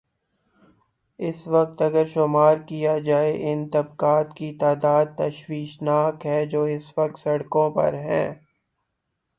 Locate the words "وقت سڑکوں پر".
6.97-7.93